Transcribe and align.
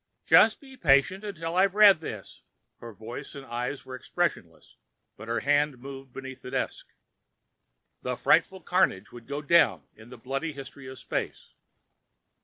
"Just 0.25 0.59
be 0.59 0.75
patient 0.77 1.23
until 1.23 1.55
I've 1.55 1.75
read 1.75 1.99
this." 1.99 2.41
Her 2.79 2.91
voice 2.91 3.35
and 3.35 3.45
eyes 3.45 3.85
were 3.85 3.93
expressionless, 3.93 4.77
but 5.15 5.27
her 5.27 5.41
hand 5.41 5.77
moved 5.77 6.11
beneath 6.11 6.41
the 6.41 6.49
desk. 6.49 6.87
The 8.01 8.17
frightful 8.17 8.61
carnage 8.61 9.11
would 9.11 9.27
go 9.27 9.43
down 9.43 9.83
in 9.95 10.09
the 10.09 10.17
bloody 10.17 10.53
history 10.53 10.87
of 10.87 10.97
space. 10.97 11.53